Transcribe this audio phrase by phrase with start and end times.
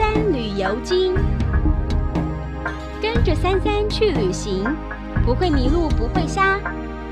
[0.00, 1.14] 三旅游经，
[3.02, 4.64] 跟着三三去旅行，
[5.26, 6.58] 不会迷路，不会瞎，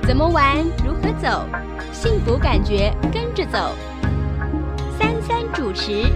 [0.04, 1.44] 怎么玩，如何走，
[1.92, 3.74] 幸福感觉跟着走。
[4.98, 6.06] 三三主持。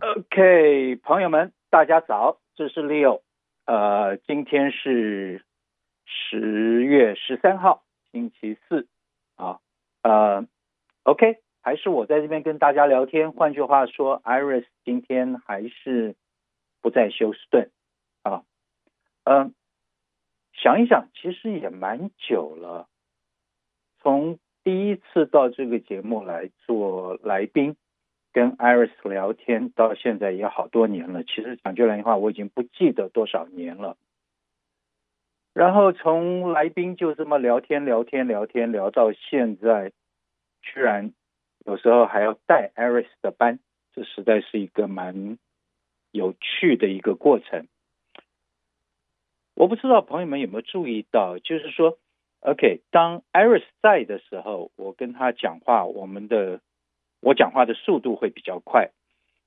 [0.00, 3.18] OK，朋友们，大家早，这是 Leo，
[3.66, 5.42] 呃，今天是
[6.04, 7.82] 十月十三号，
[8.12, 8.86] 星期四，
[9.36, 9.58] 啊，
[10.02, 10.46] 呃
[11.04, 13.32] ，OK，还是我在这边跟大家聊天。
[13.32, 16.14] 换句话说，Iris 今天还是
[16.82, 17.70] 不在休斯顿，
[18.22, 18.44] 啊，
[19.24, 19.54] 嗯、
[20.52, 22.86] 想一想，其实也蛮久了，
[24.00, 27.76] 从第一次到这个节目来做来宾。
[28.34, 33.96] 跟 Iris 聊天到现在也好多年了，其实讲句良心话，我已经不记得多少年了。
[35.52, 39.92] 然后从来宾就这么聊天聊天聊天聊到现在，
[40.62, 41.14] 居然
[41.64, 43.60] 有时候还要带 Iris 的班，
[43.92, 45.38] 这实在是一个蛮
[46.10, 47.68] 有趣的一个过程。
[49.54, 51.98] 我不知道朋友们有没有注意到，就是说
[52.40, 56.60] ，OK，当 Iris 在的时候，我跟他讲话，我们的。
[57.24, 58.90] 我讲话的速度会比较快，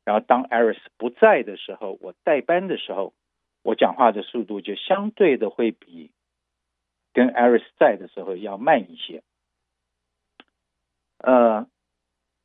[0.03, 3.13] 然后当 Iris 不在的时候，我带班的时候，
[3.61, 6.09] 我讲话的速度就相对的会比
[7.13, 9.21] 跟 Iris 在的时候要慢一些。
[11.19, 11.67] 呃，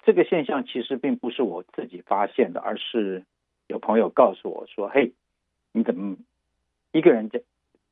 [0.03, 3.25] 这个现象其实并不是我自己发现的，而是
[3.69, 5.13] 有朋友告诉我说：“嘿，
[5.73, 6.17] 你怎么
[6.93, 7.43] 一个人在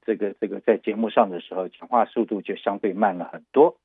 [0.02, 3.78] 这个这个在节目上的时候，讲话速度就相对慢了很多？”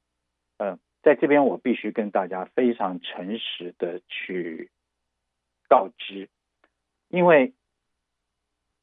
[0.58, 4.72] 嗯、在这边，我必须跟大家非常诚实的去
[5.70, 6.30] 告知，
[7.10, 7.54] 因为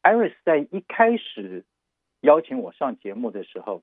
[0.04, 1.64] Iris 在一开始
[2.20, 3.82] 邀请我上节目的时候，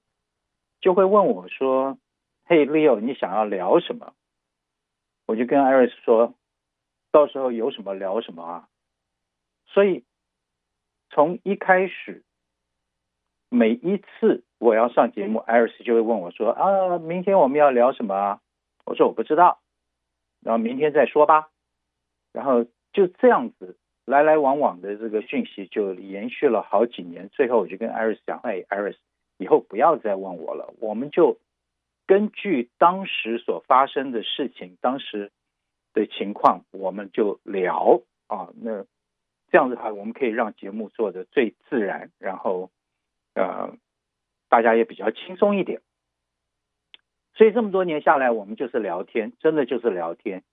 [0.80, 2.00] 就会问我说
[2.48, 4.16] ：“嘿，Leo，你想要聊什么？”
[5.28, 6.34] 我就跟 Iris 说
[7.12, 8.70] ：“到时候有什么聊什么啊。”
[9.68, 10.06] 所以
[11.10, 12.24] 从一开始，
[13.50, 14.46] 每一次。
[14.60, 18.42] 我要上节目，Iris 就会问我说：“啊，明天我们要聊什么啊？”
[18.86, 19.60] 我说：“我不知道，
[20.42, 21.50] 然后明天再说吧。”
[22.34, 27.30] 然后就这样子来来往往的这个讯息就延续了好几年。
[27.30, 28.98] 最后我就跟 Iris 讲：“哎，Iris，
[29.38, 31.38] 以后不要再问我了，我们就
[32.06, 35.32] 根据当时所发生的事情、当时
[35.94, 38.50] 的情况，我们就聊啊。
[38.62, 38.84] 那
[39.50, 42.70] 这样子的话，我们可以让节目做得最自然，然后
[43.36, 43.74] 呃。”
[44.50, 45.80] 大家也比较轻松一点，
[47.36, 50.44] 所以这么多年下来，我们就是聊天，真的就是聊天。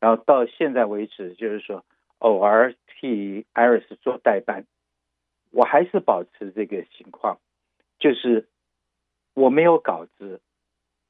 [0.00, 1.84] 然后到现在为止，就是说
[2.18, 4.64] 偶尔替 Iris 做代班，
[5.50, 7.38] 我还是保持这个情况，
[7.98, 8.48] 就是
[9.34, 10.40] 我没有稿子，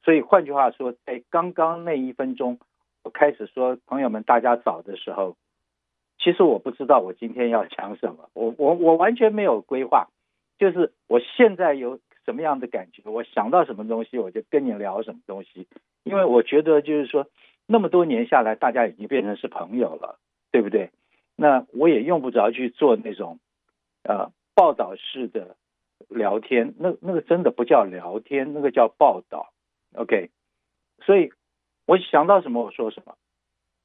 [0.02, 2.58] 所以换句话说，在刚刚那一分钟，
[3.04, 5.36] 我开始说“朋友们，大家早”的时候，
[6.18, 10.08] 其实我不知道我今天要讲什么，我我我完全没有规划，
[10.58, 12.00] 就是我现在有。
[12.26, 13.02] 什么样的感觉？
[13.08, 15.68] 我想到什么东西，我就跟你聊什么东西。
[16.02, 17.28] 因为我觉得，就是说，
[17.66, 20.18] 那么多年下来，大家已经变成是朋友了，
[20.50, 20.90] 对不对？
[21.36, 23.38] 那我也用不着去做那种
[24.02, 25.56] 呃报道式的
[26.08, 29.52] 聊天，那那个真的不叫聊天，那个叫报道。
[29.94, 30.30] OK，
[31.04, 31.30] 所以
[31.86, 33.14] 我想到什么我说什么。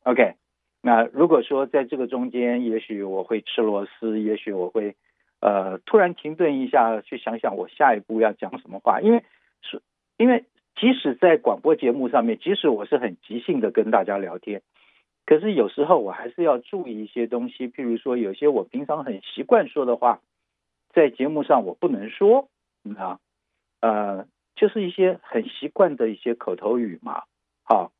[0.03, 0.33] OK，
[0.81, 4.95] 那如果说在这个中间，也许我会吃螺丝，也许我会。
[5.41, 9.23] 呃，突然停顿一下，去想想我下一步要讲什么话，因为
[9.63, 9.81] 是，
[10.17, 14.61] 因为即使在广播节目上面，即使我是很即兴的跟大家聊天，
[15.25, 20.21] 可是有时候我还是要注意一些东西，譬如说有些我平常很习惯说的话，
[20.93, 22.47] 在节目上我不能说，
[22.95, 23.19] 啊，
[23.79, 27.23] 呃，就是一些很习惯的一些口头语嘛，
[27.63, 27.91] 好，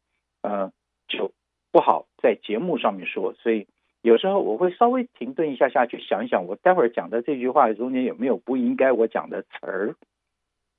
[0.44, 0.72] 呃，
[1.08, 1.32] 就
[1.72, 3.66] 不好在节目上面说，所以。
[4.02, 9.96] 有时候我会稍微停顿一下下去想一想，我待会儿讲的这句话中间有没有不应该我讲的词儿？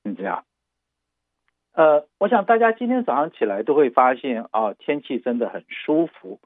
[0.03, 0.45] 你这样，
[1.73, 6.41] 呃，我想大家今天早上起来都会发现啊，天气真的很舒服，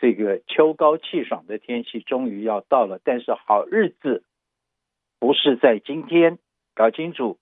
[0.00, 2.98] 这个秋高气爽的天气终于要到了。
[3.04, 4.24] 但是好日子
[5.20, 6.38] 不是在今天，
[6.74, 7.38] 搞清楚，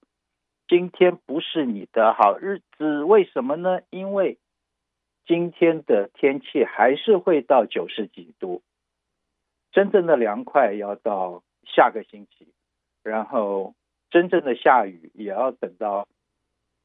[0.68, 3.02] 今天不是你的好日子。
[3.02, 3.80] 为什么呢？
[3.88, 4.36] 因为
[5.26, 8.60] 今天的天气还是会到九十几度。
[9.74, 12.46] 真正的凉快要到下个星期，
[13.02, 13.74] 然后
[14.08, 16.06] 真正的下雨也要等到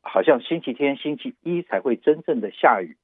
[0.01, 2.97] 好像星期天、星期一才会真正的下雨。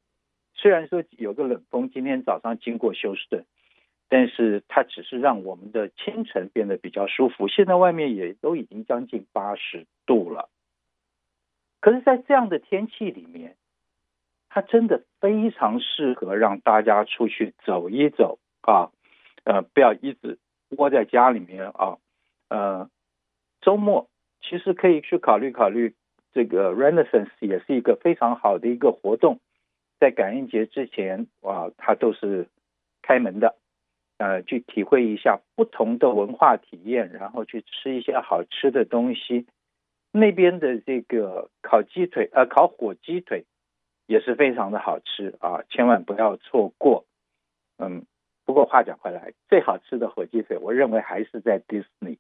[0.56, 3.46] 虽然说有个冷风，今天早上经过休斯顿，
[4.10, 7.48] 但是它只是让我们的清晨变得比较舒服。
[7.48, 10.50] 现在外面也都已经将近八十度了，
[11.80, 13.56] 可是，在这样的天气里面，
[14.50, 18.90] 它真的非常适合让大家出去走一走啊，
[19.46, 20.38] 呃，不要一直
[20.78, 21.98] 窝在家里面啊，
[22.50, 22.90] 呃，
[23.62, 24.10] 周末
[24.42, 25.96] 其实可以去考虑考虑
[26.34, 29.40] 这个 Renaissance，也是一个非常好的一个活动，
[30.00, 32.50] 在感恩节之前啊，它都是
[33.02, 33.56] 开门的。
[34.18, 39.46] 呃，去体会一下不同的文化体验，然后去吃一些好吃的东西。
[40.14, 43.44] 那边的这个烤鸡腿，呃，烤火鸡腿
[44.08, 47.04] 也是非常的好吃啊，千万不要错过。
[47.78, 48.06] 嗯，
[48.46, 52.18] 不过话讲回来，最好吃的火鸡腿，我认为还是在迪士尼。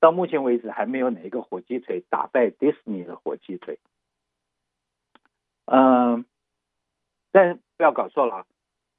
[0.00, 3.78] 到目前为止，还没有哪一个火鸡腿打败迪士尼的火鸡腿。
[5.66, 6.24] 嗯，
[7.32, 8.46] 但不要搞错了。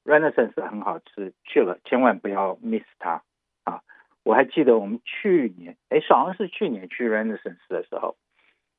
[0.04, 3.24] Renaissance 很好吃，去了千万不要 miss 它
[3.66, 3.82] 啊！
[4.24, 8.16] 我还记得我们去年，哎，好像是去年去 Renaissance 的时候，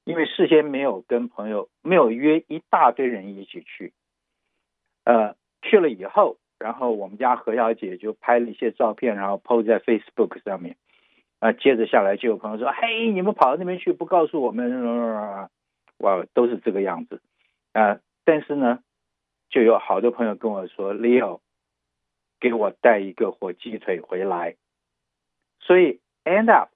[0.04, 3.92] 因为事先没有跟朋友没有约一大堆人一起去，
[5.04, 10.76] 呃，去了以后，然后我们家何小姐就拍了一些照片，然后 po 在 Facebook 上面，
[11.38, 15.48] 啊，接着下来就有朋友说，嘿，你们跑到那边去不告诉我们，
[15.98, 17.20] 哇，都是这个样子
[17.72, 18.00] 啊！
[18.24, 18.80] 但是呢。
[19.50, 21.40] 就有好多朋友跟我说，Leo，
[22.38, 24.56] 给我带一个火鸡腿回来。
[25.58, 26.68] 所以 end up，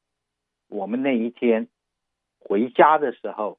[0.69, 1.69] 我们那一天
[2.39, 3.59] 回家的时候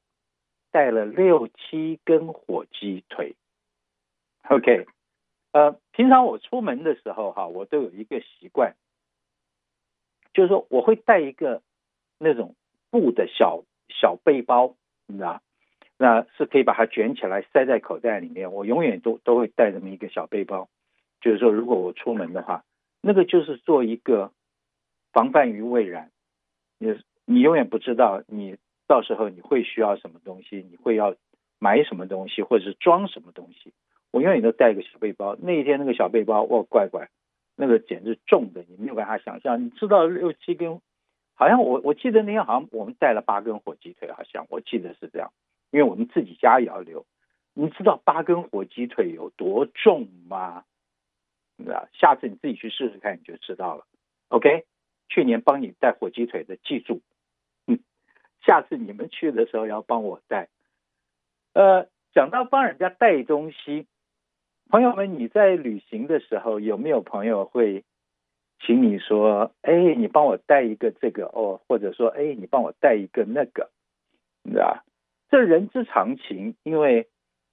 [0.72, 3.36] 带了六七根火鸡腿。
[4.48, 4.84] OK，
[5.54, 8.74] 呃，平常我出门的时候哈，我都有一个习惯，
[10.32, 11.62] 就是说我会带一个
[12.18, 12.56] 那种
[12.90, 14.74] 布的小小背包，
[15.06, 15.40] 你知道。
[15.96, 18.52] 那是可以把它卷起来塞在口袋里面。
[18.52, 20.68] 我永远都都会带这么一个小背包，
[21.20, 22.64] 就是说，如果我出门的话，
[23.00, 24.32] 那个就是做一个
[25.12, 26.10] 防范于未然。
[26.78, 28.56] 你你永远不知道你
[28.88, 31.14] 到时候你会需要什么东西，你会要
[31.60, 33.72] 买什么东西，或者是装什么东西。
[34.14, 35.36] 我永远都带一个小背包。
[35.40, 37.08] 那一天那个小背包，哇，乖乖，
[37.56, 39.64] 那个简直重的，你没有办法想象。
[39.64, 40.80] 你知道六七根，
[41.34, 45.32] 好像我我记得那天好像我们带了八根火鸡腿，好像我记得是这样。
[45.72, 47.04] 因为我们自己家也要留，
[47.54, 50.64] 你知道八根火鸡腿有多重吗？
[51.56, 53.84] 你知道，下次你自己去试试看，你就知道了。
[54.28, 54.64] OK，
[55.08, 57.00] 去年帮你带火鸡腿的，记住，
[57.66, 57.80] 嗯，
[58.46, 60.50] 下次你们去的时候要帮我带。
[61.52, 63.88] 呃，讲到帮人家带东西，
[64.74, 67.84] 朋友们，你在旅行的时候有没有朋友会
[68.58, 73.70] 请你说，哎，你帮我带一个这个哦，或者说，哎，你帮我带一个那个，
[74.42, 74.82] 你知道？
[75.30, 77.06] 这人之常情，因为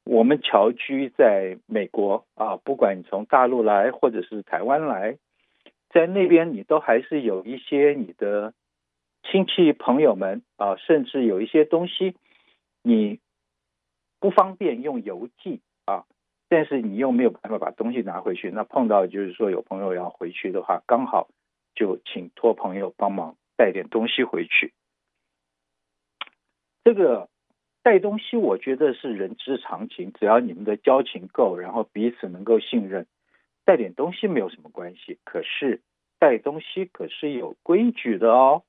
[0.03, 5.19] 我们侨居在美国啊，不管你从大陆来或者是台湾来，
[5.91, 8.55] 在那边你都还是有一些你的
[9.21, 12.15] 亲戚朋友们啊，甚至有一些东西
[12.81, 13.19] 你
[14.19, 15.61] 不方便用邮寄，
[16.51, 21.29] 但是你又没有办法把东西拿回去，那碰到就是说有朋友要回去的话，刚好
[21.75, 24.73] 就请托朋友帮忙带点东西回去，
[26.83, 27.29] 这个。
[27.83, 30.13] 带东西，我觉得是人之常情。
[30.13, 33.07] 只要你们的交情够，然后彼此能够信任，
[33.65, 35.17] 带点东西没有什么关系。
[35.23, 35.81] 可是
[36.19, 38.61] 带东西可是有规矩的哦。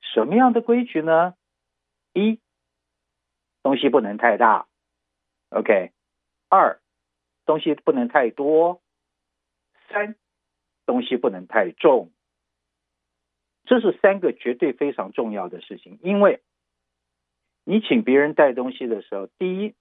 [0.00, 1.34] 什么样的规矩呢？
[2.14, 2.40] 一，
[3.62, 4.66] 东西不能太大。
[5.50, 5.92] OK。
[6.50, 6.78] 二，
[7.46, 8.82] 东西不能太多。
[9.88, 10.16] 三，
[10.84, 12.10] 东西不能太重。
[13.64, 16.42] 这是三个绝对非常重要的事情，因为。
[17.64, 19.74] 你请别人带东西的时候，第一，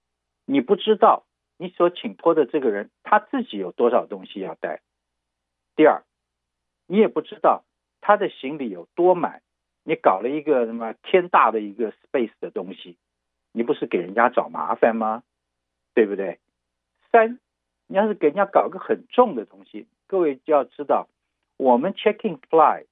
[0.46, 1.26] 你不知道
[1.58, 4.82] 你所请托的这个人他自己有多少东西要带；
[5.76, 6.04] 第二，
[6.86, 7.64] 你也不知道
[8.02, 9.42] 他的行李有多满，
[9.84, 12.98] 你搞了一个什么天大的一个 space 的东西，
[13.54, 15.24] 你不是给人家找麻烦吗？
[15.96, 16.38] 对不对？
[17.12, 17.39] 三，
[17.88, 21.08] 你要是给人家搞个很重的东西，各位就要知道，
[21.58, 22.86] 我们 checking fly。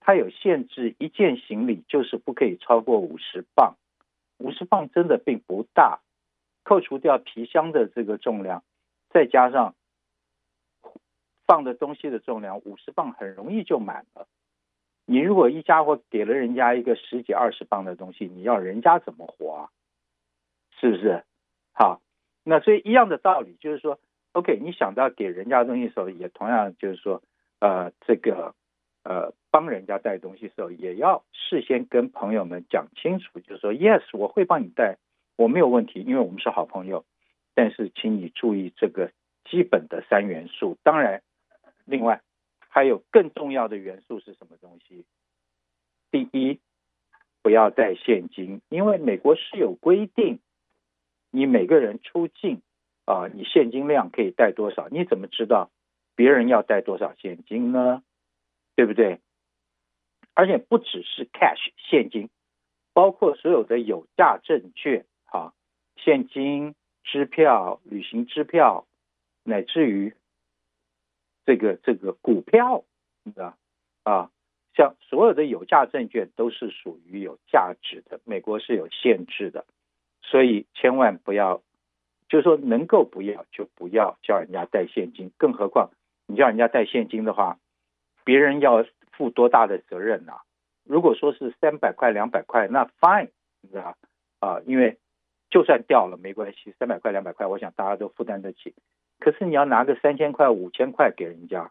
[0.00, 3.74] 它有限制，一件行李就是不可以超过五十磅，
[4.38, 6.00] 五十磅真的并不大，
[6.62, 8.62] 扣除掉皮箱的这个重量，
[9.10, 9.74] 再加上
[11.44, 14.28] 放的东西的重量，五十磅很容易就满了。
[15.06, 19.70] 你如果一家伙给了人家一个十几二十磅的东西，你要人家怎么活啊？
[20.78, 21.24] 是不是？
[21.72, 22.00] 好，
[22.48, 23.98] 那所以一样的道理就是说
[24.32, 27.22] ，OK，你想到给人家东西的时候，也同样就是说，
[27.58, 28.54] 呃，这个。
[29.08, 34.96] 呃，帮人家带东西的时候，也要事先跟朋友们讲清楚，就是说，yes，我会帮你带，
[35.36, 37.04] 我没有问题，因为我们是好朋友。
[37.54, 39.12] 但是，请你注意这个
[39.48, 40.76] 基本的三元素。
[40.82, 41.22] 当然，
[41.84, 42.20] 另外
[42.68, 45.04] 还有更重要的元素是什么东西？
[46.10, 46.58] 第一，
[47.42, 50.40] 不要带现金，因为美国是有规定，
[51.36, 52.62] 你每个人出境
[53.04, 54.88] 啊，你现金量可以带多少？
[54.88, 55.70] 你怎么知道
[56.14, 58.02] 别人要带多少现金呢？
[58.74, 59.20] 对不对？
[60.32, 62.30] 而且不只是 cash 现金，
[62.94, 65.52] 包括所有的有价证券啊，
[65.96, 66.74] 现金、
[67.04, 68.86] 支票、旅行支票，
[69.44, 70.14] 乃至于
[71.44, 72.82] 这个这个股票，
[73.24, 73.58] 你知道
[74.04, 74.30] 啊，
[74.74, 79.66] 像所有的有价证券都是属于有价值的，美国是有限制的，
[80.26, 81.62] 所以千万不要，
[82.28, 85.90] 就是说能够不要就不要叫人家带现金，更何况
[86.26, 87.58] 你叫人家带现金的话，
[88.24, 88.84] 别人要。
[89.16, 90.34] 负多大的责任呢、
[90.84, 93.30] 如果说是三百块、两百块，那 fine，
[93.62, 93.96] 你知道
[94.40, 94.60] 啊？
[94.66, 94.98] 因为
[95.48, 98.74] 就算掉了没关系，三百块、两百块，我想大家都负担得起。
[99.18, 101.70] 可是你要拿个三千块、五千块给人家，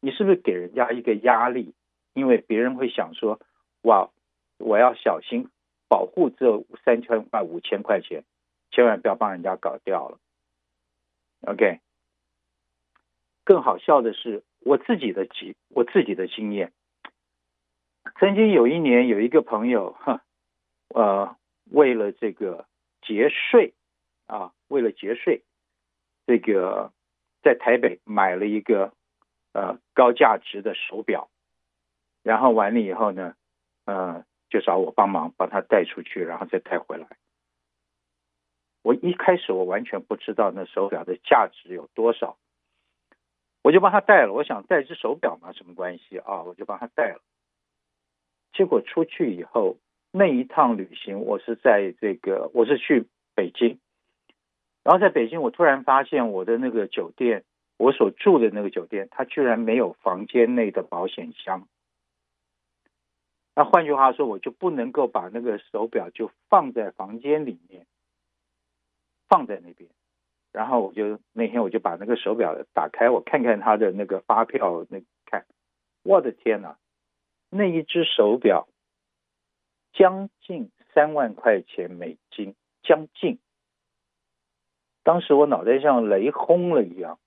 [0.00, 1.74] 你是不是给人家一个压力？
[2.14, 3.40] 因为别人会想说：
[3.82, 4.08] 哇，
[4.58, 5.48] 我要小心
[5.90, 8.24] 保护这三千块、五千块钱，
[8.70, 10.18] 千万不要帮人家搞掉了。
[11.42, 11.80] OK，
[13.44, 14.42] 更好笑的是。
[14.62, 16.70] 我自己的经，我自己的经验，
[18.18, 20.20] 曾经有一年有一个朋友，哈，
[20.88, 21.34] 呃，
[21.70, 22.66] 为了这个
[23.00, 23.72] 节税
[24.26, 25.44] 啊，为了节税，
[26.26, 26.92] 这个
[27.42, 28.92] 在台北买了一个
[29.54, 31.30] 呃高价值的手表，
[32.22, 33.34] 然后完了以后呢，
[33.86, 37.06] 呃，就找我帮忙帮他带出去，然后再带回来。
[38.82, 42.36] 我一开始我完全不知道那手表的价值有多少。
[43.62, 46.42] 我就帮他带了，我想带只手表嘛，什么关系啊？
[46.42, 47.20] 我就帮他带了。
[48.54, 49.76] 结果出去以后，
[50.10, 53.78] 那一趟旅行，我是在这个，我是去北京，
[54.82, 57.44] 然后在北京，我突然发现我的那个酒店，
[57.76, 61.68] 我所住的那个酒店，它居然没有房间内的保险箱。
[63.54, 67.86] 那换句话说，我就不能够把那个手表就放在房间里面，
[69.28, 69.90] 放在那边。
[70.52, 75.46] 然后我就那天我就把那个手表打开，我看看他的那个发票，那看，
[76.02, 76.76] 我的天哪，
[77.50, 78.68] 那一只手表
[79.92, 83.38] 将近三万块钱美金，将近。
[85.02, 87.18] 当时我脑袋像雷轰了一样，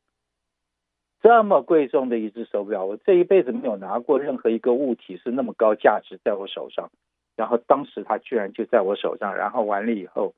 [1.23, 6.91] 这么贵重的一只手表，我这一辈子没有拿过任何一个物体是那么高价值在我手上。
[7.37, 10.35] 然后当时它居然就在我手上，然后完了以后，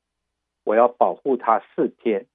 [0.62, 2.26] 我要保护它四天。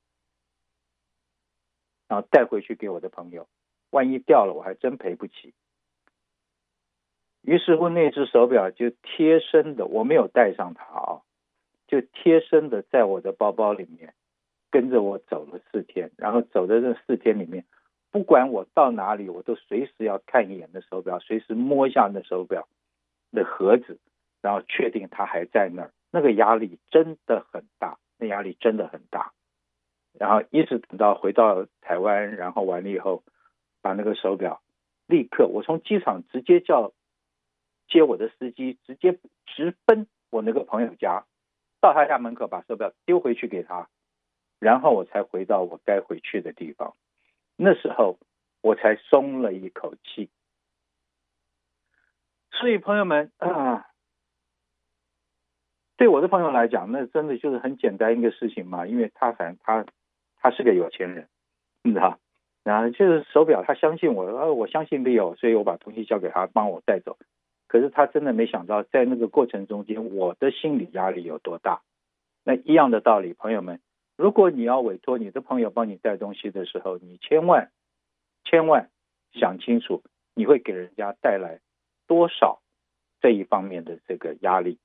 [2.09, 3.47] 然后带回去给我的朋友，
[3.89, 5.53] 万一掉了，我还真赔不起。
[7.41, 11.21] 于是乎，那只手表就贴身的，我没有带上它啊，
[11.87, 14.13] 就贴身的在我的包包里面，
[14.69, 16.11] 跟着我走了四天。
[16.17, 17.63] 然后走的这四天里面，
[18.11, 22.67] 不管我到哪里，我都随时要看一眼的手表，随时摸一下那手表
[23.31, 23.99] 的盒子，
[24.41, 25.93] 然后确定它还在那儿。
[26.11, 29.31] 那个压力真的很大，那压力真的很大。
[30.19, 33.23] 然后一直等到回到台湾，然后完了以后，
[33.81, 34.61] 把那个手表
[35.07, 36.91] 立刻，我从机场直接叫
[37.87, 41.23] 接我的司机，直接直奔我那个朋友家，
[41.79, 43.87] 到他家门口把手表丢回去给他，
[44.59, 46.93] 然后我才回到我该回去的地方。
[47.63, 48.17] 那时候
[48.61, 50.29] 我才松了一口气。
[52.51, 53.87] 所以朋友们啊。
[55.97, 59.85] 对我的朋友来讲，那真的就是很简单一个事情嘛，因为他反正他。
[60.43, 61.27] 他是个有钱人，
[61.83, 62.17] 你知道，
[62.63, 67.15] 然后就是手表，他相信我，呃，我相信 Leo，所以我把东西交给他，帮我带走。
[67.67, 71.83] 可是他真的没想到，在那个过程中间，我的心理压力有多大。
[72.43, 73.79] 那一样的道理，朋友们，
[74.21, 77.71] 如果你要委托你的朋友帮你带东西的时候，你千万
[78.43, 78.91] 千万
[79.31, 80.03] 想清楚，
[80.35, 81.59] 你会给人家带来
[82.05, 82.61] 多少
[83.19, 84.77] 这一方面的这个压力。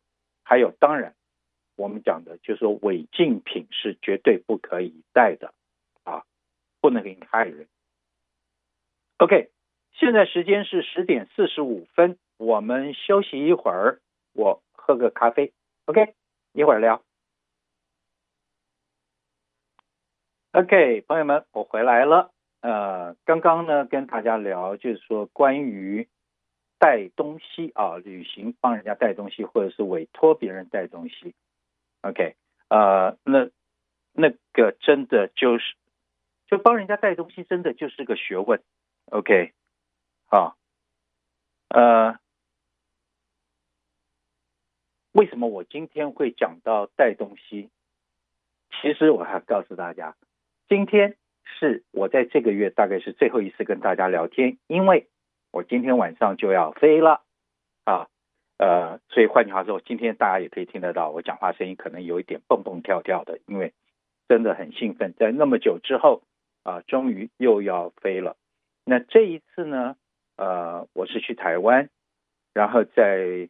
[0.42, 1.14] 还有，当然。
[1.76, 5.52] 我们讲的就是说，违禁品是绝对不可以带的
[6.04, 6.24] 啊，
[6.80, 7.68] 不能给你害人。
[9.18, 9.50] OK，
[9.92, 14.00] 现在时间是十点四十五分，我们休息一会儿，
[14.32, 15.52] 我喝个咖啡。
[15.84, 16.14] OK，
[16.54, 17.02] 一会儿聊。
[20.56, 22.32] OK，朋友们，我回来了。
[22.62, 26.08] 呃，刚刚呢跟大家聊，就是说关于
[26.78, 31.34] 带东西啊，旅行帮人家带东西，或者是委托别人带东西。
[32.00, 32.36] OK，
[32.70, 33.50] 呃，那
[34.14, 35.74] 那个真的就是，
[36.46, 38.62] 就帮人家带东西，真的就是个学问。
[39.10, 39.52] OK，
[40.24, 40.56] 好，
[41.68, 42.18] 呃，
[45.12, 47.68] 为什么我今天会讲到带东西？
[48.80, 50.16] 其实我还告诉大家，
[50.68, 55.06] 今天是我在这个月大概是最后一次跟大家聊天，因为
[55.52, 57.22] 我今天晚上就要飞了
[57.84, 58.08] 啊，
[58.58, 63.74] 呃，所以换句话说，今天大家也可以听得到我讲话声音可能有一点蹦蹦跳跳的，因为
[64.28, 66.22] 真的很兴奋，在那么久之后
[66.64, 68.36] 啊，终于又要飞了。
[68.84, 69.96] 那这一次呢，
[70.36, 71.88] 呃，我是去台湾，
[72.54, 73.48] 然后在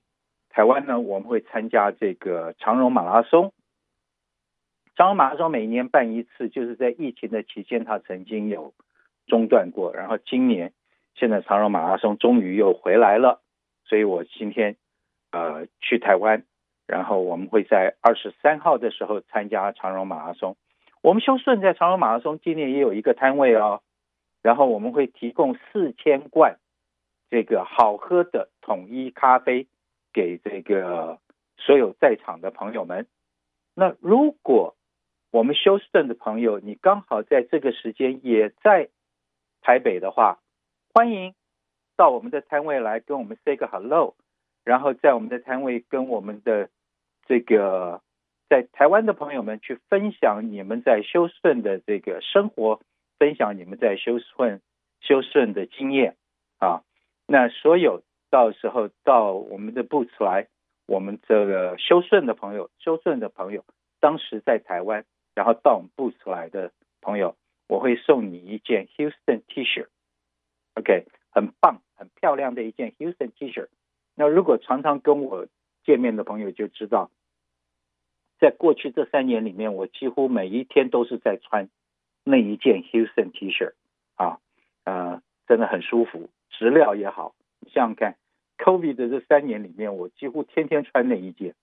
[0.50, 3.54] 台湾呢，我们会参加这个长荣马拉松。
[4.96, 8.72] 长荣马拉松每年办一次，就是在疫情的期间，它曾经有
[9.26, 9.92] 中断过。
[9.94, 10.72] 然后今年，
[11.14, 13.42] 现在长荣马拉松终于又回来了，
[13.84, 14.76] 所以我今天
[15.32, 16.44] 呃去台湾，
[16.86, 20.56] 然后我们会在二十三号的时候参加长荣马拉松。
[21.02, 23.82] 我们修顺在长荣马拉松今年也有一个摊位哦，
[24.42, 26.56] 然后我们会提供四千罐
[27.28, 29.66] 这个好喝的统一咖啡
[30.14, 31.18] 给这个
[31.58, 33.06] 所有在场的朋友们。
[33.74, 34.74] 那如果
[35.32, 38.88] 我们休斯顿的朋友，你刚好在这个时间也在
[39.60, 40.38] 台北的话，
[40.94, 41.34] 欢迎
[41.96, 44.14] 到我们的摊位来跟我们 say 个 hello，
[44.64, 46.70] 然后在我们的摊位跟我们的
[47.26, 48.00] 这个
[48.48, 52.80] 在台湾的朋友们去分享你们在休斯顿的这个生活，
[53.18, 54.62] 分享你们在休斯顿
[55.00, 56.16] 休斯顿的经验
[56.58, 56.82] 啊。
[57.26, 60.46] 那所有到时候到我们的 b o o 来，
[60.86, 63.64] 我们这个休斯顿的朋友，休斯顿的朋友
[64.00, 65.04] 当时在台湾。
[65.36, 67.36] 然后到我们 booth 来的朋友，
[67.68, 73.68] 我会送你一件 Houston T-shirt，OK，很棒、很漂亮的一件 Houston T-shirt。
[74.14, 75.46] 那如果常常跟我
[75.84, 77.10] 见面的朋友就知道，
[78.40, 81.68] 在过去这三年里面，我几乎每一天都是在穿
[82.24, 83.74] 那一件 Houston T-shirt
[84.14, 84.40] 啊，
[84.84, 87.34] 呃，真的很舒服，质料也好。
[87.60, 88.16] 你想想看
[88.56, 91.54] ，COVID 的这三年里面，我几乎天天穿那一件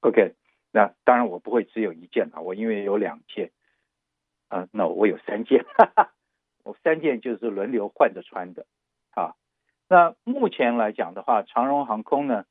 [0.00, 0.34] ，OK。
[0.72, 3.50] 那当然我不会只有一件啊，我因为有两件，
[4.46, 6.12] 啊，那我有三件，哈哈，
[6.62, 8.66] 我三件就是轮流换着穿的，
[9.10, 9.34] 啊，
[9.88, 12.44] 那目前来讲的话，长荣航空呢，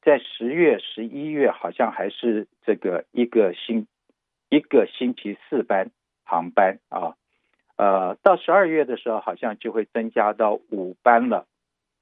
[0.00, 3.86] 在十月、十一月好像还是这个一个星
[4.48, 5.90] 一个星期四班
[6.24, 7.14] 航班啊，
[7.76, 11.46] 呃，到十二月的时候好像就会增加到五班了，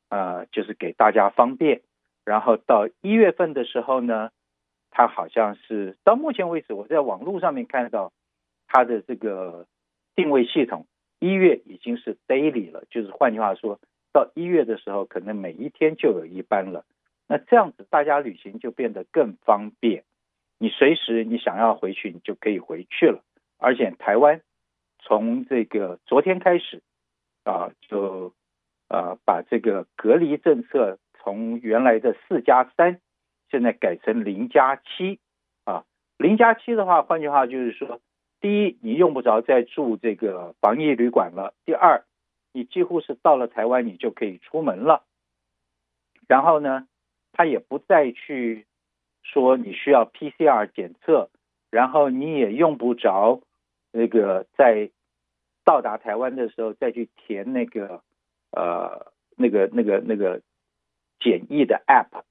[0.09, 1.83] 呃，就是给大家方便，
[2.25, 4.31] 然后到一月份的时候呢。
[4.97, 8.13] 它好像是到目前为止，我在网络上面看到
[8.69, 9.67] 它的这个
[10.15, 10.87] 定位系统，
[11.19, 13.81] 一月已经是 daily 了，就是换句话说，
[14.13, 16.85] 到一月的时候，可能每一天就有一班了。
[17.27, 20.05] 那这样子，大家旅行就变得更方便。
[20.59, 23.21] 你随时你想要回去，你就可以回去了。
[23.59, 24.43] 而且台湾
[25.01, 26.83] 从这个昨天开始
[27.43, 28.33] 啊，就
[28.89, 33.01] 呃把这个隔离政策从原来的四加三。
[33.55, 35.21] 现在改成零加七
[35.63, 35.85] 啊，
[36.19, 38.01] 零加七的话，换句话就是说，
[38.41, 42.05] 第一，你用不着再住这个防疫旅馆了；第二，
[42.53, 45.05] 你几乎是到了台湾，你就可以出门了。
[46.27, 46.89] 然后呢，
[47.31, 48.67] 他也不再去
[49.23, 51.31] 说你需要 PCR 检测，
[51.71, 53.41] 然后你也用不着
[53.93, 54.91] 那个在
[55.65, 58.03] 到达台湾的时候再去填那个
[58.51, 60.43] 呃那个那个那个
[61.21, 62.25] 检疫的 app。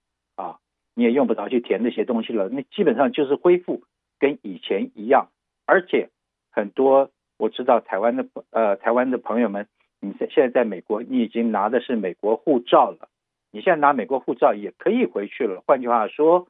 [0.96, 3.82] 你也用不着去填那些东西了，那基本上就是恢复
[4.20, 5.30] 跟以前一样，
[5.66, 6.10] 而且
[6.52, 9.68] 很多我知道台湾的呃台湾的朋友们，
[10.00, 13.10] 你现在在美国，你已经拿的是美国护照了，
[13.52, 15.64] 你现在拿美国护照也可以回去了。
[15.66, 16.48] 换句话说，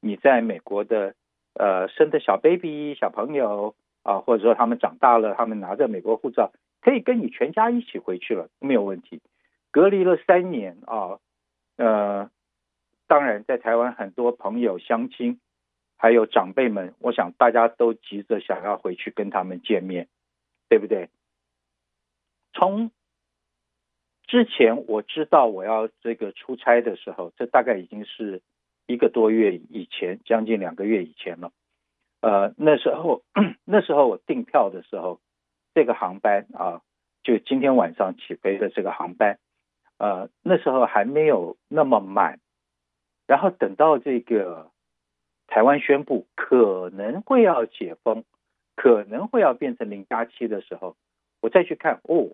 [0.00, 1.14] 你在美国的
[1.54, 6.52] 呃生的小 baby 小朋友啊，或者说他们长大了，他们拿着美国护照，
[6.82, 9.20] 可以跟你全家一起回去了，没有问题。
[9.70, 11.20] 隔离了三年啊，
[11.76, 12.28] 呃。
[13.06, 15.40] 当然，在台湾很多朋友、乡亲，
[15.96, 20.08] 还有长辈们，我想大家都急着想要回去跟他们见面，
[20.68, 21.10] 对不对？
[22.54, 22.90] 从
[24.26, 28.42] 之前我知道我要这个出差的时候，这大概已经是
[28.86, 31.52] 一个多月以前，将近两个月以前了。
[32.20, 33.22] 呃，那时候
[33.66, 35.20] 那时候我订票的时候，
[35.74, 36.80] 这个航班啊，
[37.22, 39.38] 就今天晚上起飞的这个航班，
[39.98, 42.40] 呃，那时候还没有那么满。
[43.26, 44.70] 然后等到这个
[45.46, 48.24] 台湾宣布可能会要解封，
[48.76, 50.96] 可能会要变成零加七的时候，
[51.40, 52.30] 我再去看哦，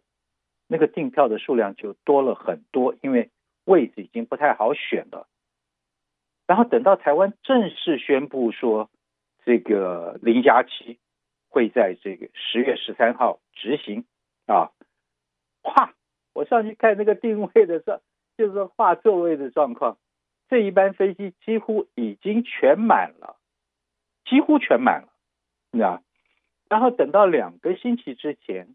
[0.67, 3.31] 那个订票的数量就多了很多，因为
[3.65, 5.29] 位置已经不太好选了。
[6.47, 8.91] 然后等到台湾正式宣布说
[9.45, 10.99] 这个零加七
[11.49, 14.05] 会在这个十月十三号执行
[14.47, 14.73] 啊，
[15.63, 15.95] 哇！
[16.33, 18.01] 我上去看那个定位的时候，
[18.37, 19.99] 就是画座位的状况。
[20.51, 23.39] 这一班飞机几乎已经全满了，
[24.25, 25.13] 几乎全满了，
[25.71, 26.03] 你知道？
[26.69, 28.75] 然后等到两个星期之前，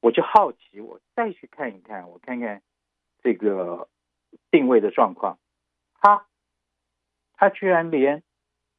[0.00, 2.62] 我就好奇，我再去看一看，我看看
[3.24, 3.88] 这个
[4.52, 5.40] 定位的状况。
[6.00, 6.28] 他
[7.34, 8.22] 他居然连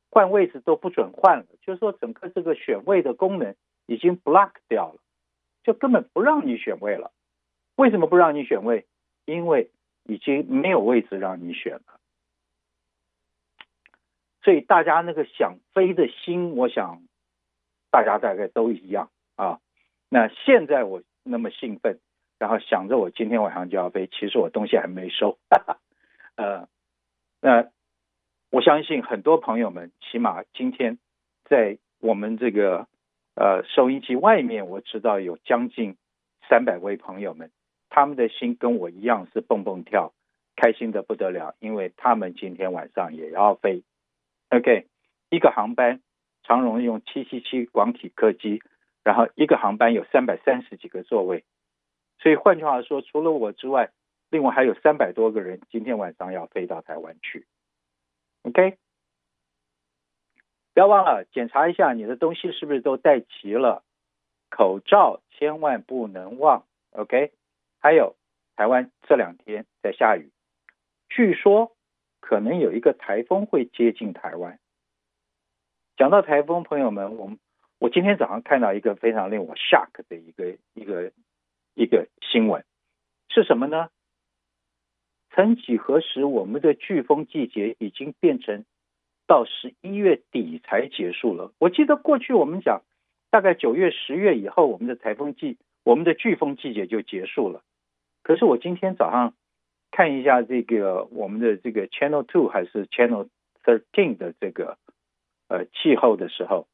[0.09, 3.55] 换位置都不准换了，就是说整个这个选位的功能
[3.87, 5.01] 已经 block 掉了，
[5.63, 7.11] 就根本不让你选位了。
[7.75, 8.87] 为什么不让你选位？
[9.25, 9.69] 因为
[10.09, 11.99] 已经没有位置让你选了。
[14.41, 17.03] 所以大家那个想飞的心，我想
[17.91, 19.59] 大家大概都一样啊。
[20.09, 21.99] 那现在我那么兴奋，
[22.39, 25.37] 然后想着我今天晚上就要飞，其实我东西还没收。
[25.49, 25.79] 哈 哈
[26.35, 26.67] 呃，
[27.41, 27.69] 那
[28.49, 30.97] 我相信很多朋友们，起码今天
[31.43, 32.87] 在我们这个
[33.35, 35.97] 呃收音机外面，我知道有将近
[36.47, 37.51] 三百位朋友们，
[37.89, 40.13] 他们的心跟我一样是蹦蹦跳，
[40.55, 43.83] 开心的不得了，因为他们今天晚上也要飞。
[44.49, 44.87] OK，
[45.29, 46.01] 一个航班，
[46.43, 48.61] 长荣用七七七广体客机，
[49.03, 51.43] 然后一个航班有三百三十几个座位，
[52.19, 53.91] 所以换句话说，除了我之外，
[54.29, 57.45] 另外还有三百多个人今天晚上要飞到台湾去。
[58.43, 58.77] OK，
[60.73, 63.83] 不要忘了检查一下你的东西是不是都带齐了，
[64.49, 66.65] 口罩千万不能忘。
[66.91, 67.31] OK，
[67.79, 68.15] 还有
[68.55, 70.29] 台湾这两天在下雨，
[71.09, 71.75] 据说。
[72.21, 74.59] 可能有一个台风会接近台湾。
[75.95, 77.39] 讲到台风，朋友们，我们
[77.79, 81.13] 我今天早上看到一个非常令我 shock 的一个一个
[81.73, 82.65] 一个新闻，
[83.29, 83.89] 是什么呢？
[85.31, 88.65] 曾几何时，我们的飓风季节已经变成
[89.25, 91.53] 到十一月底才结束了。
[91.57, 92.83] 我记得过去我们讲，
[93.31, 97.63] 大概九月、十月以后，我们的台风季、我们的飓风季节就结束了。
[98.23, 99.33] 可是我今天早上。
[99.91, 103.27] 看一下这个我们的这个 Channel Two 还是 Channel
[103.63, 104.77] Thirteen 的这个
[105.47, 106.67] 呃气候的时候，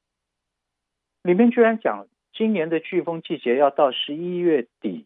[1.24, 5.06] 里面居然讲今年的飓风季节要到十一月底，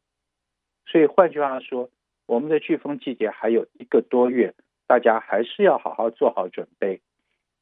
[0.87, 1.91] 所以换句话说，
[2.25, 4.55] 我们的飓风季节还有一个多月，
[4.87, 7.01] 大家还是要好好做好准备。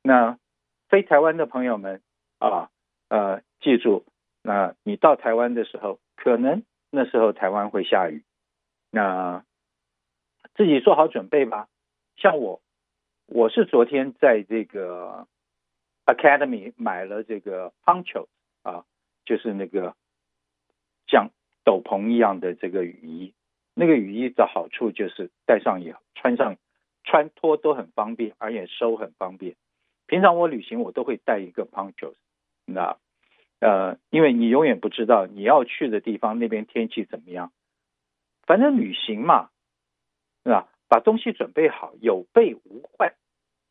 [0.02, 0.40] 那
[0.88, 2.02] 飞台湾的朋友们
[2.40, 2.70] 啊，
[3.10, 4.06] 呃，记住，
[4.42, 8.24] 那你到台湾的时候，可能那时候台湾会下雨，
[8.98, 9.44] 那。
[10.56, 11.68] 自己做好准备吧。
[12.16, 12.64] 像我，
[13.28, 15.28] 我是昨天在这个
[16.04, 18.26] Academy 买了这个 Poncho
[18.64, 18.84] 啊，
[19.24, 19.96] 就是那个
[21.06, 21.30] 像
[21.64, 23.36] 斗篷一样的这个雨衣。
[23.76, 26.56] 那个雨衣的好处就是戴上以后穿上
[27.04, 29.56] 穿脱都很方便，而且收很方便。
[30.08, 32.16] 平常我旅行我都会带一个 Poncho，
[32.66, 32.98] 那
[33.60, 37.52] 呃，因为你永远不知道你要去的地方那边天气怎么样。
[38.48, 39.50] 反正旅行嘛。
[40.44, 40.70] 是吧？
[40.88, 43.16] 把东西准备好，有备无患。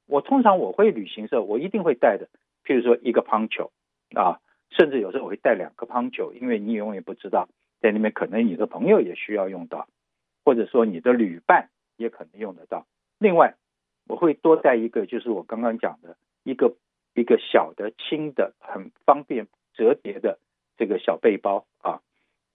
[0.07, 2.29] 我通常我会旅行的时候，我一定会带的，
[2.67, 3.71] 譬如说一个 poncho
[4.15, 7.49] 啊，甚至有时候我会带两个 poncho，因为你永远不知道
[7.81, 9.89] 在那边可能你的朋友也需要用到，
[10.45, 12.87] 或者说你的旅伴也可能用得到。
[13.19, 13.55] 另外，
[14.07, 16.77] 我会多带一个，就是我刚刚讲的一个
[17.15, 20.39] 一个小的轻的、很方便折叠的
[20.77, 21.65] 这个小背包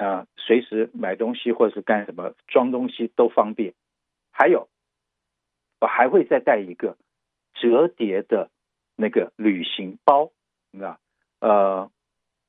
[0.04, 3.76] 啊，随时买东西或者是干什么装东西都方便。
[4.32, 4.68] 还有，
[5.80, 6.98] 我还会再带一个
[7.54, 8.50] 折叠的
[8.96, 10.32] 那个旅行包，
[10.82, 10.98] 啊？
[11.40, 11.92] 呃，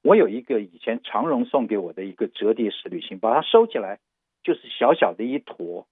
[0.02, 4.00] 我有一个以前长荣送给我的一个折叠式旅行包，它收起来
[4.42, 5.86] 就是小小的一坨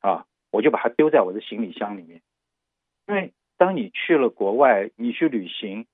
[0.00, 2.22] 啊，我就把它丢在我的行李箱里面。
[3.06, 5.84] 因为当你去了国外，你去旅行，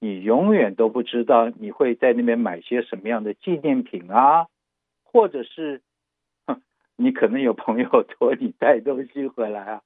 [0.00, 4.48] 你永远都不知道你会在那边买些什么样的纪念品啊，
[5.16, 5.80] 或者是。
[6.98, 9.82] 你可能有朋友托你带东西回来啊，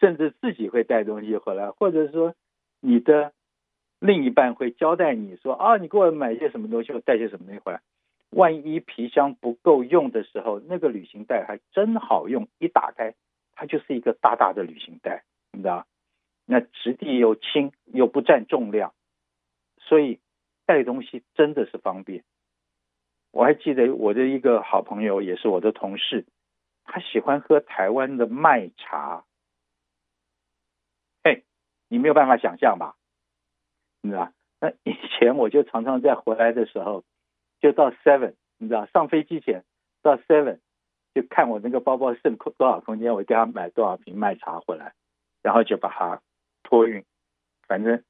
[0.00, 2.34] 甚至自己会带东西回来，或者说
[2.80, 3.34] 你的
[4.00, 7.82] 另一半会交代你说啊，你给我买些什么东西，我带些什么东西回来。
[8.30, 13.14] 万一皮箱不够用的时候，那个旅行袋还真好用，一打开
[13.52, 15.86] 它就是一个大大的旅行袋，你知道？
[16.46, 18.94] 那质地又轻又不占重量，
[19.82, 20.18] 所以
[20.64, 22.24] 带东西真的是方便。
[23.34, 26.24] 我还记得我的一个好朋友，也是我的同事。
[26.84, 29.24] 他喜欢喝台湾的麦茶，
[31.24, 31.42] 嘿，
[31.88, 32.94] 你没有办法想象吧？
[34.02, 34.32] 你知道？
[34.60, 37.02] 那以前我就常常在回来的时候，
[37.58, 39.64] 就到 Seven，你知道，上飞机前
[40.00, 40.60] 到 Seven
[41.12, 44.94] 就看我那个包包剩多少空间，我给他买多少瓶麦茶回来，
[45.42, 46.22] 然后就把它
[46.62, 47.04] 托运，
[47.66, 48.04] 反正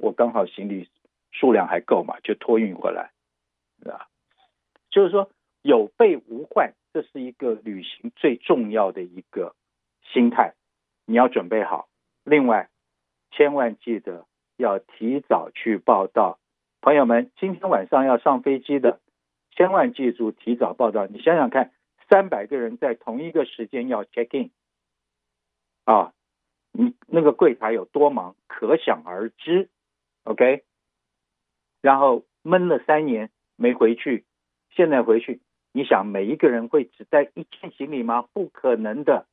[0.00, 0.88] 我刚好行李
[1.30, 3.12] 数量还够嘛，就托运回来，
[3.82, 4.08] 是吧？
[4.96, 5.30] 就是说
[5.60, 6.72] 有备无患。
[6.94, 9.54] 这是一个旅行最重要的一个
[10.00, 10.54] 心态，
[11.04, 11.90] 你要准备好。
[12.24, 12.70] 另外，
[13.32, 16.38] 千万记得要提早去报到。
[16.80, 18.98] 朋友们，今天晚上要上飞机的，
[19.50, 21.06] 千万记住提早报到。
[21.06, 21.70] 你想想看，
[22.08, 24.50] 三百个人在同一个时间要 check in，
[25.84, 26.14] 啊，
[26.72, 29.68] 你那个柜台有多忙，可想而知。
[30.24, 30.64] OK，
[31.82, 34.24] 然后闷了三年没回去，
[34.76, 35.40] 现在回去，
[35.72, 38.28] 你想每一个人会只带一件行李吗？
[38.34, 39.26] 不可能的。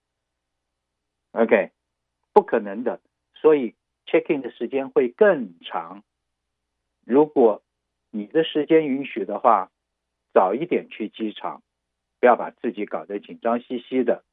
[1.33, 1.71] OK，
[2.31, 3.01] 不可能的。
[3.35, 3.75] 所以
[4.05, 6.01] check in 的时间会更长。
[7.05, 7.61] 如果
[8.09, 9.69] 你的时间允许的话，
[10.33, 11.61] 早一点去机场，
[12.21, 14.23] 不要把自己搞得紧张兮兮的。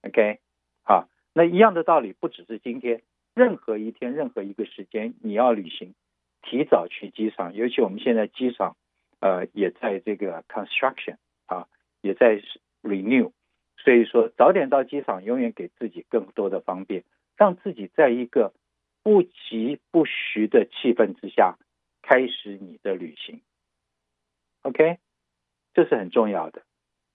[0.00, 0.40] OK，
[0.82, 3.02] 好，那一样的道理，不只是今天，
[3.34, 5.94] 任何一天，任何一个时间，你要旅行，
[6.40, 7.52] 提早去机场。
[7.52, 8.76] 尤其我们现在机场，
[9.20, 11.66] 呃，也在这个 construction 啊，
[12.00, 12.42] 也在
[12.82, 13.32] renew，
[13.76, 17.04] 所以说早点到机场，永远给自己更多的方便，
[17.36, 18.52] 让自己在一个
[19.02, 21.56] 不疾不徐的气氛之下。
[22.06, 23.40] 开始你的旅行
[24.60, 24.98] ，OK，
[25.72, 26.60] 这是很重要的。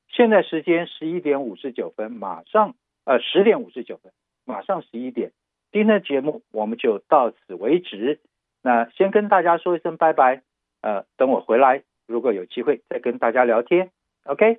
[0.08, 2.74] 现在时间十一点五十九分，马上
[3.06, 4.12] 呃十点五十九分，
[4.46, 5.32] 马上十一点。
[5.72, 8.20] 今天的节目我们就到此为止。
[8.64, 10.42] 那先跟大家说一声拜拜，
[10.82, 13.92] 呃，等我回来，如果有机会再跟大家聊天
[14.24, 14.58] ，OK，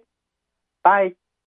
[0.83, 1.20] 拜。